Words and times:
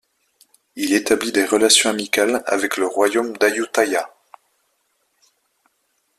Il 0.75 0.95
établit 0.95 1.31
des 1.31 1.45
relations 1.45 1.91
amicales 1.91 2.41
avec 2.47 2.77
le 2.77 2.87
royaume 2.87 3.37
d'Ayutthaya. 3.37 4.11